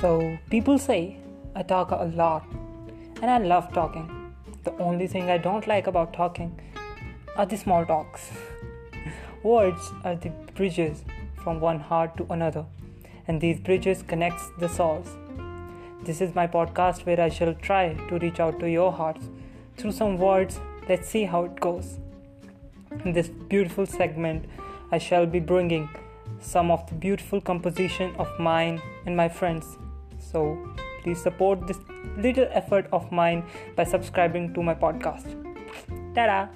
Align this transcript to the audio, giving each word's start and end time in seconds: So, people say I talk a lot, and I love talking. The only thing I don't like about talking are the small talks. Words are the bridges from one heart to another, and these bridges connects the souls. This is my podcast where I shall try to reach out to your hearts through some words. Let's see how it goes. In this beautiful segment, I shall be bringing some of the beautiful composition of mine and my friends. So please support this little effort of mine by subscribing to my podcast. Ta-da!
So, 0.00 0.38
people 0.48 0.78
say 0.78 1.18
I 1.54 1.62
talk 1.62 1.90
a 1.90 2.10
lot, 2.16 2.46
and 3.20 3.30
I 3.30 3.36
love 3.36 3.70
talking. 3.74 4.32
The 4.64 4.72
only 4.78 5.06
thing 5.06 5.28
I 5.28 5.36
don't 5.36 5.66
like 5.66 5.88
about 5.88 6.14
talking 6.14 6.58
are 7.36 7.44
the 7.44 7.58
small 7.58 7.84
talks. 7.84 8.30
Words 9.42 9.90
are 10.02 10.14
the 10.14 10.30
bridges 10.54 11.04
from 11.44 11.60
one 11.60 11.80
heart 11.80 12.16
to 12.16 12.26
another, 12.30 12.64
and 13.28 13.42
these 13.42 13.60
bridges 13.60 14.02
connects 14.02 14.48
the 14.58 14.70
souls. 14.70 15.18
This 16.02 16.22
is 16.22 16.34
my 16.34 16.46
podcast 16.46 17.04
where 17.04 17.20
I 17.20 17.28
shall 17.28 17.52
try 17.52 17.92
to 18.08 18.18
reach 18.20 18.40
out 18.40 18.58
to 18.60 18.70
your 18.70 18.90
hearts 18.90 19.28
through 19.76 19.92
some 19.92 20.16
words. 20.16 20.60
Let's 20.88 21.10
see 21.10 21.24
how 21.24 21.44
it 21.44 21.60
goes. 21.60 21.98
In 23.04 23.12
this 23.12 23.28
beautiful 23.28 23.84
segment, 23.84 24.46
I 24.90 24.96
shall 24.96 25.26
be 25.26 25.40
bringing 25.40 25.90
some 26.40 26.70
of 26.70 26.88
the 26.88 26.94
beautiful 26.94 27.42
composition 27.42 28.14
of 28.16 28.28
mine 28.38 28.80
and 29.04 29.14
my 29.14 29.28
friends. 29.28 29.76
So 30.20 30.56
please 31.02 31.20
support 31.22 31.66
this 31.66 31.78
little 32.16 32.46
effort 32.52 32.86
of 32.92 33.10
mine 33.10 33.44
by 33.76 33.84
subscribing 33.84 34.52
to 34.54 34.62
my 34.62 34.74
podcast. 34.74 35.24
Ta-da! 36.14 36.48